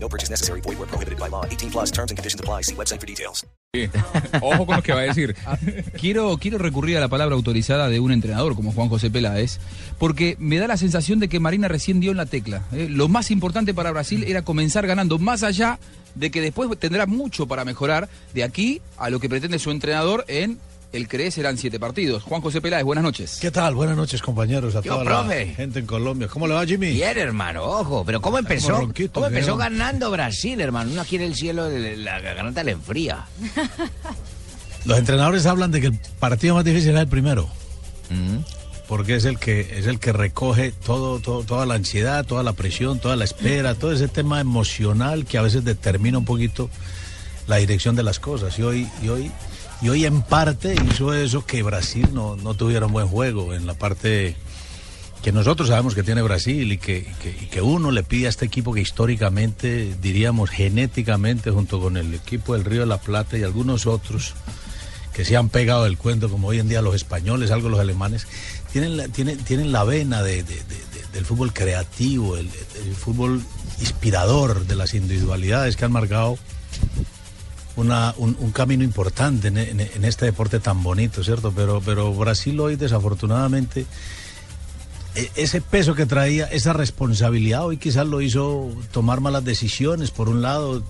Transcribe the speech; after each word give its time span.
No 0.00 0.08
purchase 0.08 0.30
necessary. 0.30 0.60
Void 0.60 0.78
where 0.78 0.86
prohibited 0.86 1.18
by 1.18 1.28
law. 1.28 1.44
18 1.44 1.70
plus 1.70 1.90
terms 1.90 2.10
and 2.10 2.16
conditions 2.16 2.40
apply. 2.40 2.62
See 2.62 2.74
website 2.74 3.00
for 3.00 3.06
details. 3.06 3.44
Ojo 4.40 4.64
con 4.64 4.76
lo 4.76 4.82
que 4.82 4.92
va 4.92 5.00
a 5.00 5.02
decir. 5.02 5.36
Quiero, 6.00 6.38
quiero 6.38 6.56
recurrir 6.56 6.96
a 6.96 7.00
la 7.00 7.08
palabra 7.08 7.34
autorizada 7.34 7.88
de 7.88 8.00
un 8.00 8.12
entrenador 8.12 8.54
como 8.54 8.72
Juan 8.72 8.88
José 8.88 9.10
Peláez, 9.10 9.58
porque 9.98 10.36
me 10.38 10.58
da 10.58 10.66
la 10.66 10.78
sensación 10.78 11.18
de 11.18 11.28
que 11.28 11.38
Marina 11.38 11.68
recién 11.68 12.00
dio 12.00 12.10
en 12.10 12.16
la 12.16 12.24
tecla. 12.24 12.62
¿eh? 12.72 12.88
Lo 12.88 13.08
más 13.08 13.30
importante 13.30 13.74
para 13.74 13.90
Brasil 13.90 14.24
era 14.26 14.42
comenzar 14.42 14.86
ganando, 14.86 15.18
más 15.18 15.42
allá 15.42 15.78
de 16.14 16.30
que 16.30 16.40
después 16.40 16.70
tendrá 16.78 17.04
mucho 17.04 17.46
para 17.46 17.66
mejorar 17.66 18.08
de 18.32 18.42
aquí 18.42 18.80
a 18.96 19.10
lo 19.10 19.20
que 19.20 19.28
pretende 19.28 19.58
su 19.58 19.70
entrenador 19.70 20.24
en 20.28 20.58
el 20.92 21.06
CRE 21.08 21.30
serán 21.30 21.58
siete 21.58 21.78
partidos. 21.78 22.22
Juan 22.22 22.40
José 22.40 22.60
Peláez, 22.60 22.84
buenas 22.84 23.04
noches. 23.04 23.38
¿Qué 23.40 23.50
tal? 23.50 23.74
Buenas 23.74 23.96
noches, 23.96 24.22
compañeros, 24.22 24.74
a 24.74 24.80
Yo, 24.82 24.92
toda 24.94 25.04
profe. 25.04 25.46
la 25.46 25.54
gente 25.54 25.78
en 25.80 25.86
Colombia. 25.86 26.28
¿Cómo 26.28 26.46
le 26.46 26.54
va, 26.54 26.64
Jimmy? 26.64 26.92
Bien, 26.92 27.18
hermano, 27.18 27.62
ojo, 27.64 28.04
pero 28.06 28.20
¿cómo 28.22 28.38
empezó? 28.38 28.68
como 28.68 28.78
ronquito, 28.86 29.12
¿Cómo 29.14 29.26
empezó 29.26 29.56
ganando 29.56 30.10
Brasil, 30.10 30.60
hermano? 30.60 30.90
Uno 30.92 31.02
aquí 31.02 31.16
en 31.16 31.22
el 31.22 31.34
cielo, 31.34 31.68
la 31.68 32.20
garganta 32.20 32.62
le 32.64 32.72
enfría. 32.72 33.26
Los 34.84 34.98
entrenadores 34.98 35.44
hablan 35.46 35.70
de 35.70 35.80
que 35.80 35.86
el 35.88 35.98
partido 36.18 36.54
más 36.54 36.64
difícil 36.64 36.90
es 36.94 37.00
el 37.00 37.08
primero. 37.08 37.48
Porque 38.86 39.16
es 39.16 39.26
el 39.26 39.38
que 39.38 39.60
es 39.78 39.86
el 39.86 39.98
que 39.98 40.14
recoge 40.14 40.72
todo, 40.72 41.20
todo- 41.20 41.42
toda 41.44 41.66
la 41.66 41.74
ansiedad, 41.74 42.24
toda 42.24 42.42
la 42.42 42.54
presión, 42.54 42.98
toda 42.98 43.16
la 43.16 43.24
espera, 43.24 43.74
todo 43.74 43.92
ese 43.92 44.08
tema 44.08 44.40
emocional 44.40 45.26
que 45.26 45.36
a 45.36 45.42
veces 45.42 45.62
determina 45.64 46.16
un 46.16 46.24
poquito 46.24 46.70
la 47.46 47.56
dirección 47.56 47.96
de 47.96 48.02
las 48.02 48.18
cosas. 48.18 48.58
Y 48.58 48.62
hoy, 48.62 48.88
y 49.02 49.08
hoy, 49.08 49.30
y 49.80 49.88
hoy 49.88 50.04
en 50.04 50.22
parte 50.22 50.74
hizo 50.90 51.14
eso 51.14 51.44
que 51.46 51.62
Brasil 51.62 52.08
no, 52.12 52.36
no 52.36 52.54
tuviera 52.54 52.86
un 52.86 52.92
buen 52.92 53.06
juego 53.08 53.54
en 53.54 53.66
la 53.66 53.74
parte 53.74 54.36
que 55.22 55.32
nosotros 55.32 55.68
sabemos 55.68 55.94
que 55.94 56.02
tiene 56.04 56.22
Brasil 56.22 56.70
y 56.72 56.78
que, 56.78 57.06
que- 57.50 57.60
uno 57.60 57.90
le 57.90 58.02
pide 58.04 58.26
a 58.26 58.28
este 58.30 58.44
equipo 58.46 58.72
que 58.72 58.80
históricamente, 58.80 59.94
diríamos 60.00 60.48
genéticamente, 60.50 61.50
junto 61.50 61.80
con 61.80 61.96
el 61.96 62.14
equipo 62.14 62.54
del 62.54 62.64
Río 62.64 62.80
de 62.80 62.86
la 62.86 62.98
Plata 63.00 63.36
y 63.36 63.42
algunos 63.42 63.86
otros 63.86 64.34
que 65.12 65.24
se 65.24 65.36
han 65.36 65.48
pegado 65.48 65.82
del 65.84 65.98
cuento, 65.98 66.28
como 66.30 66.48
hoy 66.48 66.60
en 66.60 66.68
día 66.68 66.82
los 66.82 66.94
españoles, 66.94 67.50
algo 67.50 67.68
los 67.68 67.80
alemanes, 67.80 68.28
tienen 68.72 68.96
la, 68.96 69.08
tienen, 69.08 69.38
tienen 69.38 69.72
la 69.72 69.82
vena 69.82 70.22
de- 70.22 70.44
de- 70.44 70.54
de- 70.54 70.60
de- 70.62 71.06
del 71.12 71.24
fútbol 71.26 71.52
creativo, 71.52 72.36
el 72.36 72.48
fútbol 72.96 73.42
inspirador 73.80 74.66
de 74.66 74.76
las 74.76 74.94
individualidades 74.94 75.76
que 75.76 75.84
han 75.84 75.92
marcado 75.92 76.38
una, 77.78 78.14
un, 78.18 78.36
un 78.40 78.50
camino 78.52 78.82
importante 78.84 79.48
en, 79.48 80.04
este 80.04 80.24
deporte 80.26 80.60
tan 80.60 80.82
bonito, 80.82 81.22
¿cierto? 81.22 81.52
Pero, 81.54 81.80
pero 81.84 82.12
Brasil 82.14 82.58
hoy 82.60 82.76
desafortunadamente 82.76 83.86
e- 85.14 85.30
ese 85.36 85.60
peso 85.60 85.94
que 85.94 86.06
traía, 86.06 86.46
esa 86.46 86.72
responsabilidad 86.72 87.64
hoy 87.64 87.76
quizás 87.76 88.06
lo 88.06 88.20
hizo 88.20 88.70
tomar 88.92 89.20
malas 89.20 89.44
decisiones, 89.44 90.10
por 90.10 90.28
un 90.28 90.42
lado, 90.42 90.82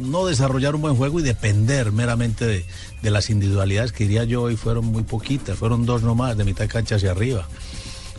no 0.00 0.26
desarrollar 0.26 0.74
un 0.74 0.82
buen 0.82 0.96
juego 0.96 1.20
y 1.20 1.22
depender 1.22 1.90
meramente 1.92 2.46
de, 2.46 3.10
las 3.10 3.30
individualidades 3.30 3.92
que 3.92 4.04
diría 4.04 4.24
yo 4.24 4.42
hoy 4.42 4.56
fueron 4.56 4.84
muy 4.86 5.04
poquitas, 5.04 5.56
fueron 5.56 5.86
dos 5.86 6.02
nomás, 6.02 6.36
de 6.36 6.44
mitad 6.44 6.66
cancha 6.68 6.96
hacia 6.96 7.12
arriba. 7.12 7.46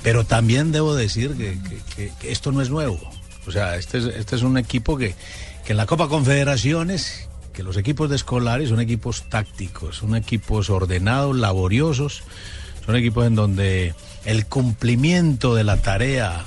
Pero 0.02 0.26
también 0.26 0.72
debo 0.72 0.96
decir 0.96 1.36
que- 1.36 2.12
que 2.20 2.32
esto 2.32 2.52
no 2.52 2.62
es 2.62 2.70
nuevo. 2.70 2.98
O 3.46 3.52
sea, 3.52 3.76
este 3.76 3.98
es, 4.00 4.06
este 4.06 4.36
es 4.38 4.42
un 4.42 4.58
equipo 4.58 4.98
que, 4.98 5.14
que 5.66 5.72
en 5.74 5.78
la 5.78 5.86
Copa 5.86 6.08
Confederaciones, 6.08 7.27
que 7.58 7.64
los 7.64 7.76
equipos 7.76 8.08
de 8.08 8.18
escolares 8.18 8.70
son 8.70 8.80
equipos 8.80 9.24
tácticos, 9.30 9.98
son 9.98 10.16
equipos 10.16 10.70
ordenados, 10.70 11.36
laboriosos, 11.36 12.22
son 12.86 12.96
equipos 12.96 13.26
en 13.26 13.34
donde 13.34 13.96
el 14.26 14.46
cumplimiento 14.46 15.56
de 15.56 15.64
la 15.64 15.82
tarea 15.82 16.46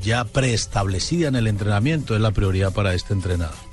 ya 0.00 0.22
preestablecida 0.22 1.26
en 1.26 1.34
el 1.34 1.48
entrenamiento 1.48 2.14
es 2.14 2.20
la 2.20 2.30
prioridad 2.30 2.72
para 2.72 2.94
este 2.94 3.14
entrenador. 3.14 3.67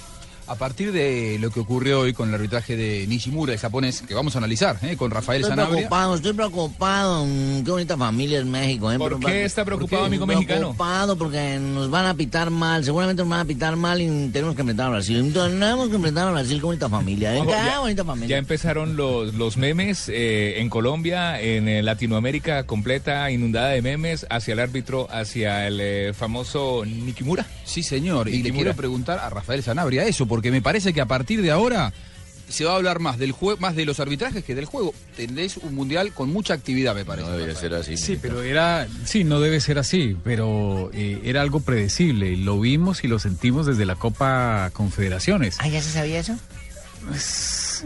A 0.48 0.56
partir 0.56 0.92
de 0.92 1.38
lo 1.40 1.50
que 1.50 1.60
ocurrió 1.60 2.02
hoy 2.02 2.14
con 2.14 2.30
el 2.30 2.36
arbitraje 2.36 2.76
de 2.78 3.08
Nishimura, 3.08 3.54
el 3.54 3.60
japonés, 3.60 4.04
que 4.08 4.14
vamos 4.14 4.36
a 4.36 4.38
analizar 4.38 4.78
¿eh? 4.84 4.96
con 4.96 5.10
Rafael 5.10 5.42
Estoy 5.42 5.52
Sanabria. 5.54 5.76
preocupado, 5.78 6.16
estoy 6.16 6.34
preocupado. 6.34 7.26
Mm, 7.26 7.64
Qué 7.64 7.72
bonita 7.72 7.98
familia 7.98 8.40
es 8.40 8.46
México. 8.46 8.92
¿eh? 8.92 8.98
¿Por 9.00 9.20
qué 9.20 9.44
está 9.46 9.66
preocupado, 9.66 10.06
amigo 10.06 10.26
mexicano? 10.28 10.60
preocupado 10.60 11.18
porque 11.18 11.58
nos 11.60 11.90
van 11.90 12.06
a 12.06 12.14
pitar 12.14 12.52
mal. 12.52 12.84
Seguramente 12.86 13.24
nos 13.24 13.30
van 13.30 13.40
a 13.40 13.46
pitar 13.46 13.76
mal 13.76 14.00
y 14.02 14.30
tenemos 14.32 14.54
que 14.56 14.62
enfrentar 14.62 14.88
a 14.88 14.90
Brasil. 14.92 15.18
Entonces, 15.18 15.60
tenemos 15.60 15.90
que 15.90 15.96
enfrentar 15.96 16.28
a 16.28 16.32
Brasil. 16.32 16.58
Qué 16.60 16.66
bonita 16.66 16.90
familia. 16.90 17.36
¿eh? 17.36 17.40
Ojo, 17.40 17.50
ya- 17.50 17.80
bonita 17.80 18.04
Ya 18.04 18.08
familia. 18.08 18.38
empezaron 18.38 18.96
los, 18.96 19.34
los 19.34 19.58
memes 19.58 20.10
eh, 20.10 20.60
en 20.62 20.70
Colombia, 20.70 21.42
en 21.42 21.68
eh, 21.68 21.82
Latinoamérica 21.82 22.66
completa, 22.66 23.32
inundada 23.32 23.70
de 23.70 23.82
memes 23.82 24.28
hacia 24.30 24.54
el 24.54 24.60
árbitro, 24.60 25.08
hacia 25.12 25.66
el 25.68 25.80
eh, 25.82 26.14
famoso 26.14 26.84
Nikimura. 26.86 27.48
Sí, 27.64 27.82
señor. 27.82 28.30
Y 28.30 28.44
le 28.44 28.52
quiero 28.52 28.76
preguntar 28.76 29.18
a 29.18 29.30
Rafael 29.32 29.64
Sanabria 29.64 30.06
eso, 30.06 30.28
porque 30.36 30.52
me 30.52 30.62
parece 30.62 30.92
que 30.92 31.00
a 31.00 31.06
partir 31.06 31.42
de 31.42 31.50
ahora 31.50 31.94
se 32.50 32.66
va 32.66 32.74
a 32.74 32.76
hablar 32.76 33.00
más 33.00 33.18
del 33.18 33.32
juego, 33.32 33.58
más 33.62 33.74
de 33.74 33.86
los 33.86 34.02
arbitrajes 34.02 34.44
que 34.44 34.54
del 34.54 34.66
juego. 34.66 34.94
Tendréis 35.16 35.56
un 35.56 35.74
mundial 35.74 36.12
con 36.12 36.30
mucha 36.30 36.54
actividad, 36.54 36.94
me 36.94 37.06
parece. 37.06 37.48
Rafael. 37.48 37.74
así. 37.76 37.96
Sí, 37.96 38.20
pero 38.22 38.44
era, 38.44 38.86
sí, 39.06 39.24
no 39.24 39.40
debe 39.40 39.62
ser 39.62 39.80
así, 39.80 40.18
pero 40.26 40.92
eh, 40.94 41.22
era 41.24 41.42
algo 41.42 41.62
predecible. 41.62 42.36
Lo 42.36 42.60
vimos 42.60 43.06
y 43.06 43.08
lo 43.08 43.18
sentimos 43.18 43.66
desde 43.66 43.86
la 43.86 43.96
Copa 43.96 44.72
Confederaciones. 44.74 45.56
Ah, 45.62 45.70
¿ya 45.70 45.82
se 45.82 45.92
sabía 45.92 46.20
eso? 46.20 46.38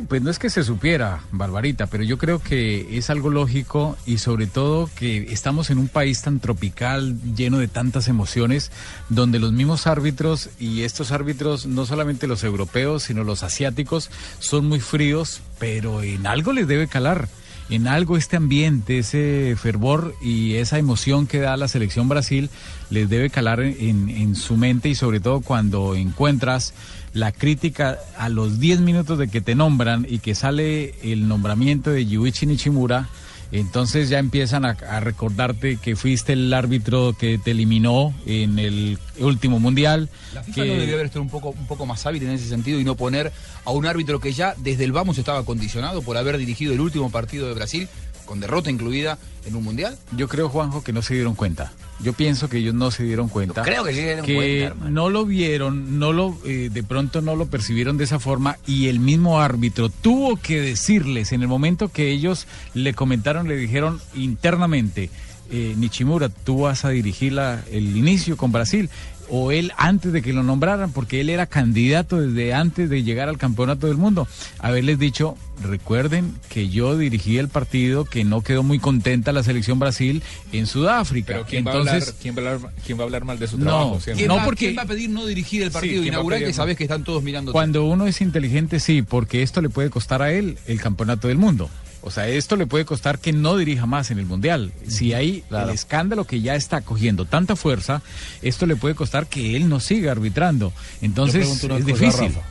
Pues 0.08 0.22
no 0.22 0.30
es 0.30 0.40
que 0.40 0.50
se 0.50 0.64
supiera, 0.64 1.22
Barbarita, 1.32 1.88
pero 1.88 2.04
yo 2.04 2.18
creo 2.18 2.40
que 2.40 2.98
es 2.98 3.10
algo 3.10 3.30
lógico 3.30 3.98
y 4.06 4.18
sobre 4.18 4.48
todo 4.48 4.90
que 4.96 5.34
estamos 5.34 5.70
en 5.70 5.78
un 5.78 5.88
país 5.88 6.22
tan 6.22 6.40
tropical, 6.40 7.18
lleno 7.36 7.58
de 7.60 7.68
tantas 7.68 8.08
emociones, 8.08 8.72
donde 9.10 9.40
los 9.40 9.52
mismos 9.52 9.88
árbitros 9.88 10.50
y 10.60 10.84
estos 10.84 11.12
árbitros, 11.12 11.66
no 11.66 11.86
solamente 11.86 12.28
los 12.28 12.44
europeos, 12.44 13.04
sino 13.04 13.24
los 13.24 13.44
asiáticos, 13.44 14.10
son 14.40 14.68
muy 14.68 14.80
fríos, 14.80 15.42
pero 15.60 16.04
en 16.04 16.28
algo 16.28 16.54
les 16.54 16.68
debe 16.68 16.88
calar. 16.88 17.28
En 17.70 17.88
algo 17.88 18.18
este 18.18 18.36
ambiente, 18.36 18.98
ese 18.98 19.56
fervor 19.56 20.16
y 20.22 20.56
esa 20.56 20.80
emoción 20.80 21.28
que 21.28 21.40
da 21.40 21.56
la 21.56 21.68
selección 21.68 22.10
Brasil 22.10 22.50
les 22.90 23.10
debe 23.10 23.30
calar 23.30 23.60
en, 23.60 24.36
su 24.36 24.58
mente 24.58 24.90
y 24.90 24.96
sobre 24.96 25.20
todo 25.20 25.42
cuando 25.42 25.94
encuentras 25.94 26.74
la 27.14 27.32
crítica 27.32 28.00
a 28.18 28.28
los 28.30 28.60
10 28.60 28.80
minutos 28.80 29.20
de 29.20 29.28
que 29.28 29.42
te 29.42 29.54
nombran 29.54 30.08
y 30.10 30.18
que 30.18 30.34
sale 30.34 30.96
el 31.04 31.28
nombramiento 31.28 31.92
de 31.92 32.08
Yuichi 32.08 32.48
Nishimura, 32.48 33.08
entonces 33.52 34.10
ya 34.10 34.20
empiezan 34.20 34.64
a, 34.66 34.72
a 34.90 35.00
recordarte 35.00 35.78
que 35.78 35.96
fuiste 35.96 36.34
el 36.34 36.54
árbitro 36.54 37.16
que 37.18 37.38
te 37.38 37.52
eliminó 37.52 38.14
en 38.26 38.60
el 38.60 39.00
último 39.20 39.60
mundial. 39.60 40.10
La 40.34 40.44
FIFA 40.44 40.64
que- 40.64 40.68
no 40.68 40.74
debió 40.80 40.94
haber 40.96 41.08
estado 41.08 41.22
un 41.24 41.30
poco, 41.30 41.50
un 41.50 41.66
poco 41.68 41.86
más 41.86 42.06
hábil 42.06 42.24
en 42.24 42.30
ese 42.32 42.48
sentido 42.48 42.80
y 42.80 42.84
no 42.84 42.96
poner 42.96 43.32
a 43.66 43.72
un 43.72 43.86
árbitro 43.86 44.20
que 44.20 44.34
ya 44.34 44.54
desde 44.58 44.84
el 44.84 44.92
vamos 44.92 45.18
estaba 45.18 45.44
condicionado 45.46 46.02
por 46.02 46.18
haber 46.18 46.38
dirigido 46.38 46.74
el 46.74 46.80
último 46.80 47.10
partido 47.12 47.48
de 47.48 47.54
Brasil, 47.56 47.88
con 48.30 48.40
derrota 48.40 48.70
incluida 48.70 49.18
en 49.46 49.56
un 49.56 49.64
mundial. 49.64 49.98
Yo 50.16 50.28
creo, 50.28 50.48
Juanjo, 50.50 50.84
que 50.84 50.94
no 50.94 51.02
se 51.02 51.16
dieron 51.16 51.34
cuenta. 51.34 51.74
Yo 52.02 52.14
pienso 52.14 52.48
que 52.48 52.58
ellos 52.60 52.76
no 52.76 52.92
se 52.92 53.04
dieron 53.04 53.28
cuenta. 53.28 53.64
Creo 53.64 53.84
que 53.84 53.90
sí 53.92 53.98
se 53.98 54.04
dieron 54.06 54.26
que 54.26 54.36
cuenta, 54.36 54.66
hermano. 54.68 54.92
no 54.92 55.10
lo 55.10 55.26
vieron, 55.26 55.98
no 56.00 56.14
lo, 56.14 56.38
eh, 56.46 56.70
de 56.72 56.84
pronto 56.84 57.22
no 57.22 57.36
lo 57.36 57.48
percibieron 57.48 57.98
de 57.98 58.04
esa 58.04 58.20
forma 58.20 58.58
y 58.68 58.88
el 58.88 59.00
mismo 59.00 59.42
árbitro 59.42 59.90
tuvo 59.90 60.38
que 60.38 60.62
decirles 60.62 61.32
en 61.32 61.42
el 61.42 61.48
momento 61.48 61.90
que 61.90 62.12
ellos 62.12 62.46
le 62.76 62.94
comentaron, 62.94 63.48
le 63.48 63.58
dijeron 63.58 64.00
internamente, 64.16 65.10
eh, 65.52 65.74
Nichimura, 65.78 66.30
tú 66.30 66.60
vas 66.62 66.86
a 66.86 66.90
dirigir 66.90 67.34
la- 67.34 67.62
el 67.72 67.98
inicio 67.98 68.38
con 68.38 68.52
Brasil. 68.52 68.90
O 69.32 69.52
él 69.52 69.72
antes 69.78 70.12
de 70.12 70.22
que 70.22 70.34
lo 70.34 70.42
nombraran, 70.44 70.92
porque 70.92 71.22
él 71.22 71.30
era 71.30 71.46
candidato 71.46 72.20
desde 72.20 72.54
antes 72.54 72.90
de 72.90 73.04
llegar 73.04 73.30
al 73.30 73.38
campeonato 73.38 73.88
del 73.88 73.98
mundo. 73.98 74.28
Haberles 74.58 74.98
dicho, 74.98 75.38
recuerden 75.64 76.34
que 76.50 76.70
yo 76.70 76.98
dirigí 76.98 77.38
el 77.38 77.48
partido, 77.48 78.06
que 78.06 78.24
no 78.24 78.42
quedó 78.42 78.64
muy 78.64 78.80
contenta 78.80 79.32
la 79.32 79.44
selección 79.44 79.78
Brasil 79.80 80.24
en 80.52 80.66
Sudáfrica. 80.68 81.34
Pero 81.34 81.46
¿quién, 81.46 81.66
va 81.66 81.72
a 81.72 81.76
Entonces, 81.76 82.04
hablar, 82.10 82.16
quién, 82.22 82.36
va 82.36 82.42
a 82.50 82.54
hablar, 82.54 82.72
quién 82.86 82.98
va 82.98 83.02
a 83.02 83.06
hablar 83.06 83.26
mal 83.26 83.40
de 83.40 83.48
su 83.48 83.58
No, 83.58 83.64
trabajo? 83.66 84.00
¿Quién, 84.04 84.28
No, 84.28 84.36
va, 84.38 84.46
porque- 84.46 84.66
quién 84.66 84.78
va 84.78 84.82
a 84.82 84.88
pedir 84.88 85.10
no 85.10 85.26
dirigir 85.26 85.62
el 85.64 85.72
partido 85.72 86.02
¿quién 86.02 86.06
va 86.06 86.18
a 86.18 86.20
inaugural 86.20 86.40
que 86.44 86.54
sabes 86.54 86.78
que 86.78 86.84
están 86.86 87.04
todos 87.04 87.22
mirando? 87.24 87.52
Cuando 87.52 87.86
uno 87.86 88.08
es 88.08 88.22
inteligente, 88.22 88.80
sí, 88.80 89.02
porque 89.04 89.44
esto 89.44 89.62
le 89.62 89.70
puede 89.70 89.90
costar 89.90 90.22
a 90.22 90.32
él 90.32 90.58
el 90.68 90.80
campeonato 90.82 91.28
del 91.28 91.38
mundo. 91.38 91.70
O 92.02 92.12
sea, 92.12 92.28
esto 92.30 92.56
le 92.56 92.66
puede 92.66 92.86
costar 92.86 93.20
que 93.20 93.34
no 93.34 93.58
dirija 93.58 93.86
más 93.86 94.10
en 94.10 94.20
el 94.20 94.26
Mundial. 94.26 94.72
Si 94.88 95.14
hay 95.14 95.44
el 95.52 95.70
escándalo 95.70 96.24
que 96.26 96.40
ya 96.42 96.56
está 96.56 96.82
cogiendo 96.82 97.26
tanta 97.26 97.56
fuerza, 97.58 98.02
esto 98.42 98.66
le 98.66 98.76
puede 98.78 98.96
costar 98.96 99.28
que 99.28 99.56
él 99.58 99.68
no 99.68 99.80
siga 99.82 100.12
arbitrando. 100.14 100.72
Entonces, 101.02 101.48
es 101.48 101.60
cosa, 101.62 101.78
difícil. 101.80 102.34
Rafa. 102.34 102.42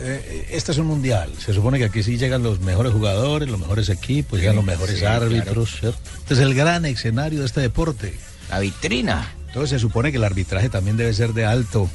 eh, 0.00 0.46
este 0.52 0.72
es 0.72 0.78
un 0.78 0.86
mundial. 0.86 1.30
Se 1.38 1.52
supone 1.52 1.78
que 1.78 1.84
aquí 1.84 2.02
sí 2.02 2.16
llegan 2.16 2.42
los 2.42 2.60
mejores 2.60 2.92
jugadores, 2.92 3.48
los 3.50 3.60
mejores 3.60 3.90
equipos, 3.90 4.38
llegan 4.40 4.56
los 4.56 4.64
mejores 4.64 4.98
sí, 4.98 5.04
árbitros, 5.04 5.80
¿cierto? 5.80 5.98
Este 6.20 6.34
es 6.34 6.40
el 6.40 6.54
gran 6.54 6.84
escenario 6.86 7.40
de 7.40 7.46
este 7.46 7.60
deporte. 7.60 8.14
La 8.50 8.58
vitrina. 8.60 9.34
Entonces 9.48 9.70
se 9.70 9.78
supone 9.78 10.10
que 10.12 10.16
el 10.16 10.24
arbitraje 10.24 10.68
también 10.70 10.96
debe 10.96 11.12
ser 11.12 11.32
de 11.34 11.44
alto, 11.44 11.88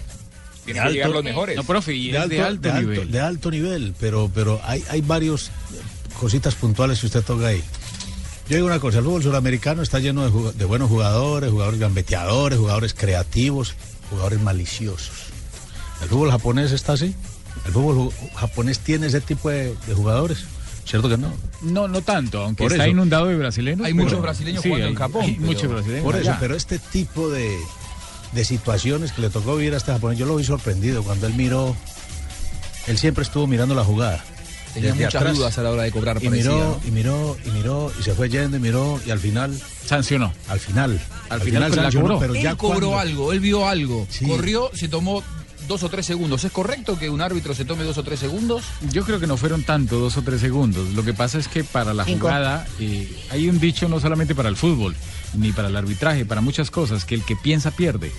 Tienen 0.63 0.83
de 0.83 0.89
que 0.89 0.94
llegar 0.94 1.07
alto- 1.07 1.15
los 1.17 1.23
mejores. 1.23 1.56
No, 1.57 1.63
profe, 1.63 1.94
y 1.95 2.11
de 2.11 2.17
es 2.17 2.23
alto, 2.23 2.35
de 2.35 2.41
alto 2.44 2.61
de 2.61 2.69
alto- 2.71 2.81
nivel. 2.91 3.11
de 3.11 3.19
alto 3.19 3.51
nivel, 3.51 3.95
pero, 4.00 4.31
pero 4.33 4.61
hay, 4.63 4.83
hay 4.89 5.01
varios 5.01 5.50
cositas 6.19 6.56
puntuales 6.56 7.00
que 7.00 7.06
usted 7.07 7.24
toca 7.24 7.48
ahí. 7.48 7.63
Yo 8.50 8.56
digo 8.56 8.68
una 8.68 8.80
cosa, 8.80 8.98
el 9.00 9.06
fútbol 9.06 9.24
sudamericano 9.24 9.81
está 9.81 10.00
lleno 10.00 10.51
de, 10.51 10.66
buenos 10.66 10.89
jugadores, 10.89 11.51
jugadores 11.51 11.80
gambeteadores, 11.80 12.57
jugadores 12.60 12.94
creativos, 12.94 13.75
jugadores 14.10 14.42
maliciosos. 14.42 15.12
El 16.01 16.10
fútbol 16.10 16.31
japonés 16.31 16.71
está 16.71 16.94
así. 16.94 17.13
El 17.66 17.71
fútbol 17.74 18.12
japonés 18.36 18.80
tiene 18.80 19.07
ese 19.07 19.21
tipo 19.21 19.50
de, 19.50 19.75
de 19.88 19.94
jugadores. 19.94 20.39
¿Cierto 20.86 21.07
que 21.10 21.18
no? 21.18 21.31
No, 21.62 21.88
no 21.88 22.01
tanto, 22.01 22.42
aunque 22.42 22.63
Por 22.63 22.71
está 22.71 22.86
eso. 22.86 22.92
inundado 22.92 23.27
de 23.27 23.36
brasileños. 23.36 23.86
Hay 23.86 23.94
pero- 23.94 24.06
muchos 24.06 24.21
brasileños 24.21 24.63
jugando 24.63 24.86
hay- 24.86 24.92
en 24.92 24.98
Japón, 24.98 25.21
hay 25.24 25.33
pero- 25.36 25.45
muchos 25.45 25.69
brasileños. 25.71 26.04
Por 26.04 26.16
eso, 26.16 26.30
allá. 26.31 26.39
pero 26.39 26.56
este 26.56 26.80
tipo 26.80 27.30
de, 27.30 27.56
de 28.31 28.45
situaciones 28.45 29.12
que 29.12 29.21
le 29.21 29.30
tocó 29.30 29.56
vivir 29.57 29.75
a 29.75 29.77
este 29.77 29.92
japonés, 29.92 30.18
yo 30.18 30.25
lo 30.25 30.36
vi 30.38 30.44
sorprendido 30.44 31.04
cuando 31.04 31.27
él 31.27 31.36
miró, 31.36 31.75
él 32.88 32.98
siempre 32.98 33.24
estuvo 33.24 33.45
mirando 33.45 33.75
la 33.75 33.83
jugada. 33.83 34.24
Tenía 34.74 34.92
desde 34.92 35.06
muchas 35.06 35.21
atrás, 35.21 35.38
dudas 35.38 35.57
a 35.57 35.63
la 35.63 35.71
hora 35.71 35.83
de 35.83 35.92
cobrar, 35.92 36.18
Y 36.21 36.25
parecía, 36.27 36.51
miró, 36.51 36.80
¿no? 36.83 36.88
y 36.88 36.92
miró, 36.92 37.38
y 37.45 37.50
miró, 37.51 37.92
y 38.00 38.04
se 38.04 38.13
fue 38.13 38.30
yendo 38.30 38.57
y 38.57 38.60
miró, 38.60 39.00
y 39.06 39.12
al 39.12 39.19
final, 39.19 39.60
Sancionó. 39.86 40.31
al 40.48 40.60
final, 40.60 41.01
Al 41.30 41.42
final, 41.42 41.63
pero 41.69 41.75
la 41.77 41.81
sancionó, 41.83 42.06
cobró. 42.07 42.19
pero 42.19 42.36
Él 42.36 42.42
ya 42.44 42.56
cobró 42.56 42.89
cuando- 42.89 43.00
algo, 43.00 43.33
él 43.33 43.39
vio 43.39 43.68
algo, 43.68 44.07
Sí. 44.10 44.25
corrió, 44.25 44.69
se 44.74 44.88
tomó 44.88 45.24
dos 45.68 45.83
o 45.83 45.89
tres 45.89 46.06
segundos. 46.06 46.44
¿Es 46.44 46.51
correcto 46.51 46.98
que 46.98 47.10
un 47.10 47.21
árbitro 47.21 47.54
se 47.54 47.66
tome 47.66 47.83
dos 47.83 47.98
o 47.98 48.04
tres 48.04 48.19
segundos? 48.19 48.63
Yo 48.92 49.04
creo 49.06 49.19
que 49.19 49.27
no 49.27 49.38
fueron 49.38 49.63
tanto, 49.63 50.00
dos 50.00 50.18
o 50.18 50.21
tres 50.24 50.42
segundos. 50.42 50.94
Lo 50.94 51.04
que 51.04 51.13
pasa 51.13 51.38
es 51.38 51.48
que 51.48 51.63
para 51.63 51.94
la 51.94 52.06
Cinco. 52.06 52.21
jugada 52.21 52.66
eh, 52.80 53.07
hay 53.31 53.50
un 53.50 53.60
dicho 53.60 53.88
no 53.89 54.00
solamente 54.00 54.33
para 54.36 54.50
el 54.50 54.56
fútbol, 54.56 54.95
ni 55.36 55.51
para 55.51 55.68
el 55.68 55.75
arbitraje, 55.75 56.25
para 56.25 56.42
muchas 56.42 56.71
cosas, 56.71 57.06
que 57.06 57.13
el 57.16 57.24
que 57.24 57.36
piensa 57.36 57.69
pierde. 57.71 58.12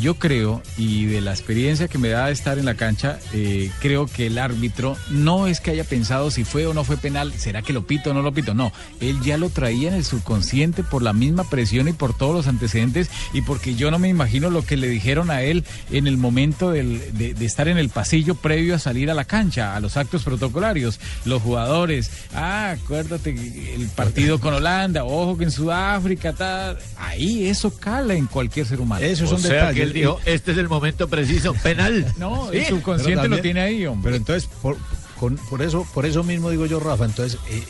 Yo 0.00 0.14
creo, 0.16 0.60
y 0.76 1.04
de 1.06 1.20
la 1.20 1.30
experiencia 1.30 1.86
que 1.86 1.98
me 1.98 2.08
da 2.08 2.28
estar 2.30 2.58
en 2.58 2.64
la 2.64 2.74
cancha, 2.74 3.20
eh, 3.32 3.70
creo 3.80 4.06
que 4.06 4.26
el 4.26 4.38
árbitro 4.38 4.96
no 5.10 5.46
es 5.46 5.60
que 5.60 5.70
haya 5.70 5.84
pensado 5.84 6.30
si 6.32 6.42
fue 6.44 6.66
o 6.66 6.74
no 6.74 6.82
fue 6.82 6.96
penal, 6.96 7.32
será 7.36 7.62
que 7.62 7.72
lo 7.72 7.86
pito 7.86 8.10
o 8.10 8.14
no 8.14 8.20
lo 8.20 8.32
pito, 8.32 8.54
no, 8.54 8.72
él 9.00 9.20
ya 9.22 9.36
lo 9.38 9.50
traía 9.50 9.88
en 9.88 9.94
el 9.94 10.04
subconsciente 10.04 10.82
por 10.82 11.02
la 11.02 11.12
misma 11.12 11.44
presión 11.48 11.86
y 11.86 11.92
por 11.92 12.16
todos 12.16 12.34
los 12.34 12.48
antecedentes 12.48 13.08
y 13.32 13.42
porque 13.42 13.76
yo 13.76 13.92
no 13.92 13.98
me 14.00 14.08
imagino 14.08 14.50
lo 14.50 14.64
que 14.64 14.76
le 14.76 14.88
dijeron 14.88 15.30
a 15.30 15.42
él 15.42 15.64
en 15.92 16.06
el 16.08 16.16
momento 16.16 16.72
del- 16.72 17.16
de, 17.16 17.34
de 17.34 17.44
estar 17.46 17.68
en 17.68 17.78
el 17.78 17.88
pasillo 17.88 18.34
previo 18.34 18.74
a 18.74 18.78
salir 18.80 19.10
a 19.10 19.14
la 19.14 19.24
cancha, 19.24 19.76
a 19.76 19.80
los 19.80 19.96
actos 19.96 20.24
protocolarios, 20.24 20.98
los 21.24 21.40
jugadores, 21.40 22.10
ah, 22.34 22.70
acuérdate 22.72 23.30
el 23.74 23.86
partido 23.88 24.40
con 24.40 24.54
Holanda, 24.54 25.04
ojo 25.04 25.38
que 25.38 25.44
en 25.44 25.50
Sudáfrica, 25.52 26.32
tal, 26.32 26.78
ahí 26.98 27.46
eso 27.46 27.72
cala 27.76 28.14
en 28.14 28.26
cualquier 28.26 28.66
ser 28.66 28.80
humano. 28.80 29.04
Esos 29.04 29.28
son 29.30 29.38
O 29.38 29.42
sea, 29.42 29.52
detalles. 29.68 29.83
Él 29.84 29.92
dijo, 29.92 30.18
este 30.26 30.52
es 30.52 30.58
el 30.58 30.68
momento 30.68 31.08
preciso, 31.08 31.54
penal. 31.54 32.04
No, 32.18 32.50
Sí, 32.50 32.58
el 32.58 32.66
subconsciente 32.66 33.20
Pero 33.22 33.28
lo 33.28 33.36
también- 33.36 33.42
tiene 33.42 33.60
ahí, 33.60 33.86
hombre. 33.86 34.04
Pero 34.12 34.16
entonces, 34.16 34.48
por, 34.60 34.76
con- 35.18 35.36
por 35.48 35.62
eso, 35.62 35.86
por 35.94 36.04
eso 36.06 36.22
mismo 36.24 36.50
digo 36.50 36.66
yo, 36.66 36.80
Rafa, 36.80 37.04
entonces 37.04 37.38
eh, 37.50 37.56
eh, 37.58 37.64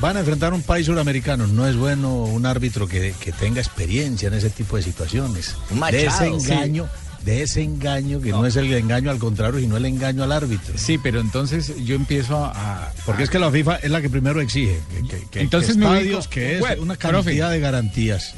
van 0.00 0.16
a 0.16 0.20
enfrentar 0.20 0.52
un 0.54 0.62
país 0.62 0.86
sudamericano. 0.86 1.46
No 1.46 1.66
es 1.68 1.76
bueno 1.76 2.14
un 2.24 2.46
árbitro 2.46 2.86
que, 2.88 3.14
que 3.20 3.32
tenga 3.32 3.60
experiencia 3.60 4.28
en 4.28 4.34
ese 4.34 4.50
tipo 4.50 4.76
de 4.76 4.82
situaciones. 4.82 5.54
Un 5.70 5.80
de 5.80 6.06
ese 6.06 6.06
Machado, 6.30 6.40
sí. 6.40 6.52
engaño, 6.52 6.88
de 7.24 7.42
ese 7.42 7.62
engaño 7.62 8.20
que 8.20 8.30
no. 8.30 8.46
es 8.46 8.56
el 8.56 8.72
engaño 8.72 9.10
al 9.10 9.18
contrario, 9.18 9.58
sino 9.60 9.76
el 9.76 9.84
engaño 9.86 10.22
al 10.22 10.32
árbitro. 10.32 10.78
Sí, 10.78 10.98
pero 10.98 11.20
entonces 11.20 11.72
yo 11.84 11.94
empiezo 11.96 12.36
a... 12.44 12.52
a- 12.86 12.92
Porque 13.04 13.24
es 13.24 13.30
que 13.30 13.38
la 13.38 13.50
FIFA 13.50 13.76
es 13.76 13.90
la 13.90 14.00
que 14.00 14.08
primero 14.08 14.40
exige 14.40 14.78
que, 14.90 15.08
que- 15.08 15.26
que- 15.30 15.40
Entonces 15.40 15.72
que 15.72 15.78
me 15.80 15.86
estadios, 15.86 16.26
ubico- 16.26 16.30
que 16.30 16.54
es 16.54 16.60
Bueno, 16.60 16.82
una 16.82 16.94
profe. 16.94 17.24
cantidad 17.30 17.50
de 17.50 17.60
garantías. 17.60 18.34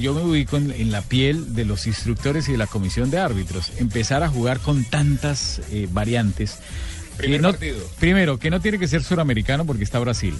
Yo 0.00 0.14
me 0.14 0.22
ubico 0.22 0.56
en, 0.56 0.90
la 0.90 1.02
piel 1.02 1.54
de 1.54 1.64
los 1.64 1.86
instructores 1.86 2.48
y 2.48 2.52
de 2.52 2.58
la 2.58 2.66
comisión 2.66 3.10
de 3.10 3.18
árbitros. 3.18 3.72
Empezar 3.78 4.22
a 4.22 4.28
jugar 4.28 4.60
con 4.60 4.84
tantas 4.84 5.60
eh, 5.70 5.88
variantes. 5.90 6.58
Primer 7.16 7.38
que 7.38 7.42
no- 7.42 7.50
partido. 7.50 7.78
Primero, 7.98 8.38
que 8.38 8.50
no 8.50 8.60
tiene 8.60 8.78
que 8.78 8.88
ser 8.88 9.02
suramericano 9.02 9.64
porque 9.64 9.84
está 9.84 9.98
Brasil. 9.98 10.34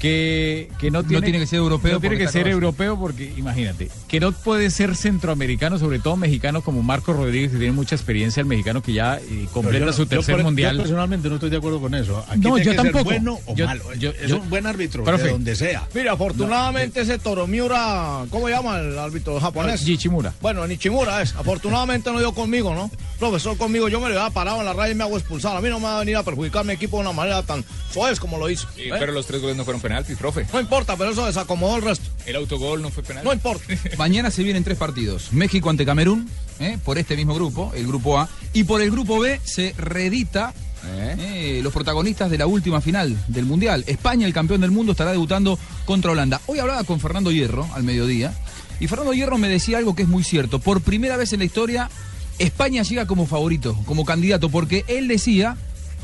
que, 0.00 0.68
que 0.78 0.90
no, 0.90 1.04
tiene, 1.04 1.22
tiene 1.22 1.38
que 1.38 1.46
ser 1.46 1.58
europeo 1.58 1.92
No 1.94 2.00
tiene 2.00 2.18
que 2.18 2.28
ser 2.28 2.48
europeo 2.48 2.98
porque, 2.98 3.32
imagínate, 3.36 3.88
que 4.08 4.20
no 4.20 4.32
puede 4.32 4.70
ser 4.70 4.96
centroamericano, 4.96 5.78
sobre 5.78 5.98
todo 5.98 6.16
mexicano 6.16 6.62
como 6.62 6.82
Marco 6.82 7.12
Rodríguez, 7.12 7.52
que 7.52 7.58
tiene 7.58 7.72
mucha 7.72 7.94
experiencia, 7.94 8.40
el 8.40 8.46
mexicano 8.46 8.82
que 8.82 8.92
ya 8.92 9.18
eh, 9.18 9.46
completa 9.52 9.86
no- 9.86 9.92
su 9.92 10.06
tercer 10.06 10.42
mundial. 10.42 10.76
Yo 10.76 10.82
personalmente 10.82 11.28
no 11.28 11.36
estoy 11.36 11.50
de 11.50 11.56
acuerdo 11.58 11.80
con 11.80 11.94
eso. 11.94 12.18
Aquí 12.28 12.40
No, 12.40 12.54
tiene 12.56 12.64
yo 12.64 12.70
que 12.72 12.76
ser 12.76 12.82
tampoco. 12.92 13.04
bueno 13.04 13.38
o 13.46 13.54
Yo- 13.54 13.66
malo. 13.66 13.94
yo- 13.94 14.10
es 14.10 14.28
yo- 14.28 14.38
un 14.38 14.50
buen 14.50 14.66
árbitro 14.66 15.04
Profe. 15.04 15.24
de 15.24 15.30
donde 15.30 15.54
sea. 15.56 15.86
Mire, 15.94 16.08
afortunadamente 16.08 17.00
ese 17.02 17.18
Toromiura, 17.18 18.24
¿cómo 18.30 18.48
llama 18.48 18.78
el 18.80 18.98
árbitro 18.98 19.38
japonés? 19.40 19.84
Yichimura. 19.84 20.32
Bueno, 20.40 20.66
Nichimura 20.66 21.22
es. 21.22 21.34
Afortunadamente 21.36 22.10
no 22.12 22.18
dio 22.18 22.32
conmigo, 22.32 22.74
¿no? 22.74 22.90
Profesor, 23.22 23.56
conmigo 23.56 23.88
yo 23.88 24.00
me 24.00 24.08
le 24.08 24.18
había 24.18 24.30
parado 24.30 24.58
en 24.58 24.64
la 24.64 24.72
raya 24.72 24.90
y 24.90 24.96
me 24.96 25.04
hago 25.04 25.16
expulsar. 25.16 25.56
A 25.56 25.60
mí 25.60 25.68
no 25.68 25.78
me 25.78 25.84
va 25.84 25.98
a 25.98 25.98
venir 26.00 26.16
a 26.16 26.24
perjudicar 26.24 26.64
mi 26.64 26.72
equipo 26.72 26.96
de 26.96 27.02
una 27.02 27.12
manera 27.12 27.40
tan 27.44 27.64
soez 27.92 28.18
como 28.18 28.36
lo 28.36 28.50
hizo. 28.50 28.66
Sí, 28.74 28.82
¿eh? 28.82 28.94
Pero 28.98 29.12
los 29.12 29.26
tres 29.28 29.40
goles 29.40 29.56
no 29.56 29.62
fueron 29.64 29.80
penaltis, 29.80 30.18
profe. 30.18 30.44
No 30.52 30.58
importa, 30.58 30.96
pero 30.96 31.12
eso 31.12 31.24
desacomodó 31.24 31.76
el 31.76 31.82
resto. 31.82 32.04
El 32.26 32.34
autogol 32.34 32.82
no 32.82 32.90
fue 32.90 33.04
penal. 33.04 33.22
No 33.22 33.32
importa. 33.32 33.62
Mañana 33.96 34.32
se 34.32 34.42
vienen 34.42 34.64
tres 34.64 34.76
partidos. 34.76 35.32
México 35.32 35.70
ante 35.70 35.86
Camerún, 35.86 36.28
¿eh? 36.58 36.78
por 36.84 36.98
este 36.98 37.14
mismo 37.14 37.32
grupo, 37.36 37.70
el 37.76 37.86
grupo 37.86 38.18
A. 38.18 38.28
Y 38.54 38.64
por 38.64 38.82
el 38.82 38.90
grupo 38.90 39.20
B 39.20 39.40
se 39.44 39.72
reedita 39.78 40.52
eh, 40.84 41.60
los 41.62 41.72
protagonistas 41.72 42.28
de 42.28 42.38
la 42.38 42.48
última 42.48 42.80
final 42.80 43.16
del 43.28 43.44
Mundial. 43.44 43.84
España, 43.86 44.26
el 44.26 44.32
campeón 44.32 44.62
del 44.62 44.72
mundo, 44.72 44.90
estará 44.90 45.12
debutando 45.12 45.60
contra 45.84 46.10
Holanda. 46.10 46.40
Hoy 46.46 46.58
hablaba 46.58 46.82
con 46.82 46.98
Fernando 46.98 47.30
Hierro 47.30 47.68
al 47.72 47.84
mediodía. 47.84 48.34
Y 48.80 48.88
Fernando 48.88 49.12
Hierro 49.12 49.38
me 49.38 49.48
decía 49.48 49.78
algo 49.78 49.94
que 49.94 50.02
es 50.02 50.08
muy 50.08 50.24
cierto. 50.24 50.58
Por 50.58 50.80
primera 50.80 51.16
vez 51.16 51.32
en 51.32 51.38
la 51.38 51.44
historia, 51.44 51.88
España 52.38 52.82
llega 52.82 53.06
como 53.06 53.26
favorito, 53.26 53.76
como 53.86 54.04
candidato, 54.04 54.48
porque 54.48 54.84
él 54.88 55.08
decía 55.08 55.56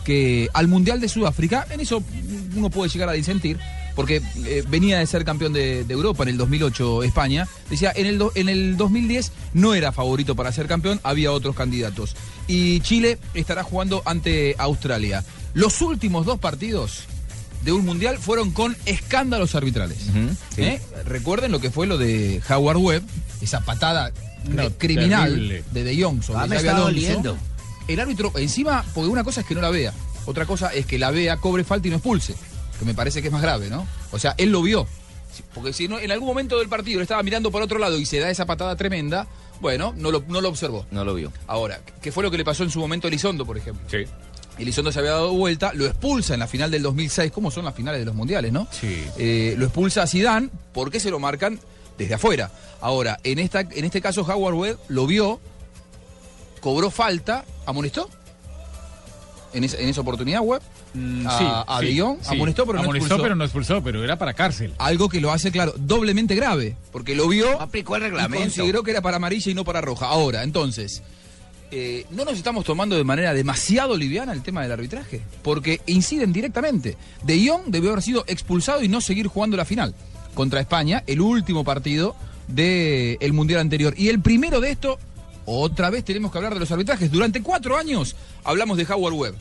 que 0.04 0.48
al 0.54 0.68
Mundial 0.68 1.00
de 1.00 1.08
Sudáfrica, 1.08 1.66
en 1.70 1.80
eso 1.80 2.02
uno 2.56 2.70
puede 2.70 2.90
llegar 2.90 3.08
a 3.08 3.12
disentir, 3.12 3.58
porque 3.94 4.22
eh, 4.46 4.62
venía 4.68 4.98
de 4.98 5.06
ser 5.06 5.24
campeón 5.24 5.52
de, 5.52 5.84
de 5.84 5.92
Europa 5.94 6.22
en 6.22 6.30
el 6.30 6.36
2008 6.38 7.02
España, 7.02 7.48
decía, 7.68 7.92
en 7.94 8.06
el, 8.06 8.16
do- 8.18 8.32
en 8.36 8.48
el 8.48 8.76
2010 8.76 9.32
no 9.54 9.74
era 9.74 9.90
favorito 9.92 10.36
para 10.36 10.52
ser 10.52 10.66
campeón, 10.66 11.00
había 11.02 11.32
otros 11.32 11.56
candidatos. 11.56 12.14
Y 12.46 12.80
Chile 12.80 13.18
estará 13.34 13.64
jugando 13.64 14.02
ante 14.06 14.54
Australia. 14.58 15.24
Los 15.52 15.82
últimos 15.82 16.24
dos 16.24 16.38
partidos 16.38 17.00
de 17.64 17.72
un 17.72 17.84
Mundial 17.84 18.18
fueron 18.18 18.52
con 18.52 18.76
escándalos 18.86 19.56
arbitrales. 19.56 19.98
¿Eh? 20.56 20.80
Recuerden 21.04 21.50
lo 21.50 21.60
que 21.60 21.70
fue 21.72 21.86
lo 21.88 21.98
de 21.98 22.40
Howard 22.48 22.76
Webb, 22.78 23.02
esa 23.42 23.60
patada 23.60 24.12
No, 24.46 24.70
criminal 24.78 25.30
terrible. 25.30 25.64
de 25.72 25.84
De 25.84 26.02
Jong 26.02 26.22
sobre 26.22 26.40
Ah, 26.40 26.46
me 26.46 26.56
Xabi 26.56 26.58
está 26.68 26.70
Alonso. 26.76 26.84
doliendo. 26.92 27.38
El 27.88 28.00
árbitro, 28.00 28.32
encima, 28.36 28.84
porque 28.94 29.08
una 29.08 29.24
cosa 29.24 29.40
es 29.40 29.46
que 29.46 29.54
no 29.54 29.60
la 29.60 29.70
vea, 29.70 29.92
otra 30.26 30.44
cosa 30.46 30.72
es 30.74 30.84
que 30.86 30.98
la 30.98 31.10
vea, 31.10 31.36
cobre 31.38 31.64
falta 31.64 31.88
y 31.88 31.90
no 31.90 31.96
expulse, 31.96 32.34
que 32.78 32.84
me 32.84 32.94
parece 32.94 33.20
que 33.22 33.28
es 33.28 33.32
más 33.32 33.42
grave, 33.42 33.70
¿no? 33.70 33.86
O 34.12 34.18
sea, 34.18 34.34
él 34.38 34.50
lo 34.50 34.62
vio. 34.62 34.86
Porque 35.54 35.72
si 35.72 35.86
no, 35.88 35.98
en 35.98 36.10
algún 36.10 36.26
momento 36.28 36.58
del 36.58 36.68
partido 36.68 36.98
le 36.98 37.04
estaba 37.04 37.22
mirando 37.22 37.50
por 37.50 37.62
otro 37.62 37.78
lado 37.78 37.98
y 37.98 38.04
se 38.06 38.18
da 38.18 38.28
esa 38.28 38.44
patada 38.44 38.74
tremenda, 38.76 39.26
bueno, 39.60 39.94
no 39.96 40.10
lo, 40.10 40.24
no 40.28 40.40
lo 40.40 40.48
observó. 40.48 40.84
No 40.90 41.04
lo 41.04 41.14
vio. 41.14 41.32
Ahora, 41.46 41.80
¿qué 42.02 42.10
fue 42.12 42.22
lo 42.24 42.30
que 42.30 42.36
le 42.38 42.44
pasó 42.44 42.64
en 42.64 42.70
su 42.70 42.80
momento 42.80 43.06
a 43.06 43.08
Elizondo, 43.08 43.46
por 43.46 43.56
ejemplo? 43.56 43.86
Sí. 43.90 44.04
Elizondo 44.58 44.90
se 44.90 44.98
había 44.98 45.12
dado 45.12 45.32
vuelta, 45.32 45.72
lo 45.74 45.86
expulsa 45.86 46.34
en 46.34 46.40
la 46.40 46.48
final 46.48 46.70
del 46.70 46.82
2006, 46.82 47.30
¿cómo 47.30 47.50
son 47.52 47.64
las 47.64 47.74
finales 47.74 48.00
de 48.00 48.04
los 48.06 48.14
mundiales, 48.14 48.52
no? 48.52 48.66
Sí. 48.72 49.04
Eh, 49.16 49.54
lo 49.56 49.66
expulsa 49.66 50.02
a 50.02 50.06
Zidane, 50.08 50.48
porque 50.72 50.98
se 50.98 51.10
lo 51.10 51.20
marcan 51.20 51.60
desde 51.98 52.14
afuera. 52.14 52.50
Ahora, 52.80 53.18
en, 53.24 53.38
esta, 53.40 53.60
en 53.60 53.84
este 53.84 54.00
caso 54.00 54.22
Howard 54.22 54.54
Webb 54.54 54.78
lo 54.88 55.06
vio, 55.06 55.40
cobró 56.60 56.90
falta, 56.90 57.44
amonestó. 57.66 58.08
En 59.54 59.64
esa, 59.64 59.78
en 59.78 59.88
esa 59.88 60.02
oportunidad, 60.02 60.42
Webb. 60.42 60.60
a, 61.26 61.64
a 61.76 61.80
De 61.80 61.98
Jong, 61.98 62.18
amonestó, 62.26 62.66
pero 62.66 62.78
no 62.78 62.84
Amonestó, 62.84 63.06
expulsó. 63.06 63.22
pero 63.22 63.34
no 63.34 63.44
expulsó, 63.44 63.82
pero 63.82 64.04
era 64.04 64.18
para 64.18 64.34
cárcel. 64.34 64.74
Algo 64.78 65.08
que 65.08 65.20
lo 65.22 65.32
hace, 65.32 65.50
claro, 65.50 65.72
doblemente 65.76 66.34
grave, 66.34 66.76
porque 66.92 67.14
lo 67.14 67.26
vio 67.28 67.58
Aplicó 67.60 67.96
el 67.96 68.02
y 68.02 68.04
reglamento. 68.06 68.44
consideró 68.44 68.82
que 68.82 68.90
era 68.90 69.00
para 69.00 69.16
amarilla 69.16 69.50
y 69.50 69.54
no 69.54 69.64
para 69.64 69.80
roja. 69.80 70.06
Ahora, 70.06 70.42
entonces, 70.42 71.02
eh, 71.70 72.04
¿no 72.10 72.26
nos 72.26 72.34
estamos 72.36 72.62
tomando 72.66 72.94
de 72.96 73.04
manera 73.04 73.32
demasiado 73.32 73.96
liviana 73.96 74.34
el 74.34 74.42
tema 74.42 74.60
del 74.62 74.72
arbitraje? 74.72 75.22
Porque 75.42 75.80
inciden 75.86 76.30
directamente. 76.30 76.98
De 77.22 77.48
Jong 77.48 77.68
debió 77.68 77.90
haber 77.92 78.02
sido 78.02 78.24
expulsado 78.26 78.82
y 78.82 78.88
no 78.88 79.00
seguir 79.00 79.28
jugando 79.28 79.56
la 79.56 79.64
final 79.64 79.94
contra 80.34 80.60
España, 80.60 81.02
el 81.06 81.20
último 81.20 81.64
partido 81.64 82.14
del 82.46 83.32
Mundial 83.32 83.60
anterior. 83.60 83.94
Y 83.96 84.08
el 84.08 84.20
primero 84.20 84.60
de 84.60 84.70
esto, 84.70 84.98
otra 85.44 85.90
vez 85.90 86.04
tenemos 86.04 86.32
que 86.32 86.38
hablar 86.38 86.54
de 86.54 86.60
los 86.60 86.70
arbitrajes. 86.70 87.10
Durante 87.10 87.42
cuatro 87.42 87.76
años 87.76 88.16
hablamos 88.44 88.76
de 88.76 88.84
Howard 88.84 89.14
Webb. 89.14 89.34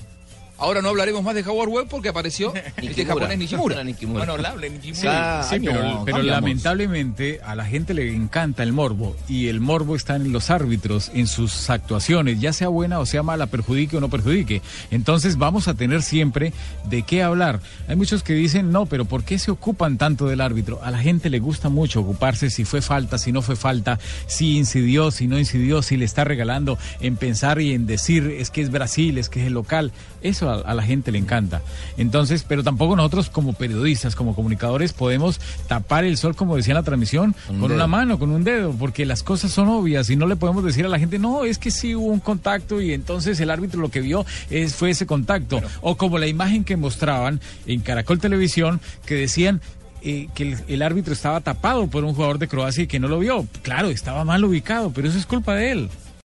Ahora 0.58 0.82
no 0.82 0.90
hablaremos 0.90 1.24
más 1.24 1.36
de 1.36 1.44
Howard 1.44 1.70
Webb 1.70 1.88
porque 1.88 2.10
apareció 2.10 2.54
este 2.78 3.06
japonés 3.06 3.38
Nishimura. 3.38 3.84
Bueno, 4.08 4.34
hable, 4.34 4.70
Nishimura. 4.70 5.44
Sí, 5.44 5.56
sí, 5.56 5.66
pero, 5.66 6.04
pero 6.06 6.24
lamentablemente 6.24 7.40
a 7.44 7.56
la 7.56 7.66
gente 7.66 7.94
le 7.94 8.14
encanta 8.14 8.64
el 8.64 8.74
morbo 8.74 9.16
y 9.28 9.48
el 9.48 9.60
morbo 9.60 9.96
está 9.96 10.16
en 10.16 10.32
los 10.32 10.50
árbitros, 10.50 11.12
en 11.14 11.28
sus 11.28 11.70
actuaciones, 11.70 12.40
ya 12.40 12.54
sea 12.54 12.70
buena 12.70 13.00
o 13.00 13.06
sea 13.06 13.24
mala, 13.24 13.48
perjudique 13.48 13.98
o 13.98 14.02
no 14.02 14.10
perjudique. 14.10 14.62
Entonces 14.92 15.38
vamos 15.38 15.68
a 15.68 15.74
tener 15.74 16.02
siempre 16.02 16.54
de 16.90 17.04
qué 17.04 17.24
hablar. 17.24 17.60
Hay 17.88 17.96
muchos 17.96 18.24
que 18.24 18.34
dicen, 18.34 18.72
no, 18.72 18.86
pero 18.86 19.06
¿por 19.06 19.24
qué 19.24 19.40
se 19.40 19.52
ocupan 19.52 19.98
tanto 19.98 20.28
del 20.28 20.42
árbitro? 20.42 20.80
A 20.84 20.92
la 20.92 21.00
gente 21.00 21.30
le 21.30 21.40
gusta 21.40 21.70
mucho 21.70 22.02
ocuparse 22.02 22.50
si 22.50 22.66
fue 22.66 22.82
falta, 22.82 23.18
si 23.18 23.32
no 23.32 23.42
fue 23.42 23.56
falta, 23.56 24.00
si 24.26 24.58
incidió, 24.58 25.12
si 25.12 25.28
no 25.28 25.38
incidió, 25.38 25.82
si 25.82 25.98
le 25.98 26.06
está 26.06 26.24
regalando 26.24 26.78
en 27.00 27.16
pensar 27.16 27.62
y 27.62 27.74
en 27.74 27.86
decir 27.86 28.36
es 28.38 28.50
que 28.50 28.62
es 28.62 28.72
Brasil, 28.72 29.18
es 29.18 29.30
que 29.30 29.42
es 29.42 29.48
el 29.48 29.54
local. 29.54 29.92
Eso 30.22 30.47
a, 30.50 30.56
a 30.62 30.74
la 30.74 30.84
gente 30.84 31.12
le 31.12 31.20
encanta. 31.20 31.62
Entonces, 31.98 32.46
pero 32.48 32.64
tampoco 32.64 32.96
nosotros 32.96 33.30
como 33.30 33.54
periodistas, 33.54 34.16
como 34.16 34.36
comunicadores, 34.36 34.94
podemos 34.94 35.40
tapar 35.68 36.06
el 36.06 36.18
sol, 36.18 36.36
como 36.36 36.56
decía 36.56 36.72
en 36.74 36.78
la 36.78 36.84
transmisión, 36.84 37.36
Con 37.48 37.56
un 37.56 37.62
con 37.62 37.72
una 37.72 37.88
mano, 37.88 38.20
con 38.20 38.32
un 38.32 38.44
dedo, 38.44 38.72
porque 38.72 39.06
las 39.06 39.24
cosas 39.24 39.52
son 39.52 39.68
obvias 39.70 40.10
y 40.10 40.16
no 40.16 40.28
le 40.28 40.36
podemos 40.36 40.64
decir 40.64 40.86
a 40.86 40.90
la 40.90 41.00
gente, 41.00 41.20
no, 41.20 41.46
es 41.46 41.58
que 41.58 41.72
sí 41.72 41.96
hubo 41.96 42.08
un 42.08 42.20
contacto 42.20 42.82
y 42.82 42.94
entonces 42.94 43.40
el 43.40 43.50
árbitro 43.50 43.82
lo 43.82 43.90
que 43.90 44.02
vio 44.02 44.26
es, 44.50 44.76
fue 44.76 44.92
ese 44.92 45.06
contacto. 45.06 45.62
O 45.82 45.98
como 45.98 46.18
la 46.18 46.28
imagen 46.28 46.64
que 46.64 46.78
mostraban 46.78 47.40
en 47.66 47.82
Caracol 47.82 48.20
Televisión, 48.20 48.80
que 49.06 49.16
decían 49.16 49.62
eh, 50.02 50.28
que 50.34 50.44
el, 50.44 50.58
el 50.68 50.82
árbitro 50.82 51.14
estaba 51.14 51.42
tapado 51.42 51.88
por 51.88 52.04
un 52.04 52.14
jugador 52.14 52.40
de 52.40 52.48
Croacia 52.48 52.84
y 52.84 52.88
que 52.88 53.00
no 53.00 53.08
lo 53.08 53.20
vio. 53.20 53.48
Claro, 53.64 53.90
estaba 53.90 54.24
mal 54.24 54.44
ubicado, 54.44 54.92
pero 54.92 55.08
eso 55.08 55.18
es 55.18 55.26
culpa 55.26 55.56
de 55.56 55.72
él. 55.72 55.90